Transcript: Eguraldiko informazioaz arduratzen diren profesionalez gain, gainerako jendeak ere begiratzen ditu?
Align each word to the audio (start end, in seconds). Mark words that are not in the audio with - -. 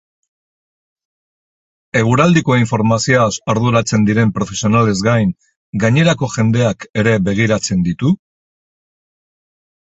Eguraldiko 1.99 2.55
informazioaz 2.61 3.29
arduratzen 3.55 4.07
diren 4.07 4.31
profesionalez 4.39 4.95
gain, 5.09 5.35
gainerako 5.85 6.31
jendeak 6.37 6.89
ere 7.03 7.15
begiratzen 7.29 7.85
ditu? 7.91 8.13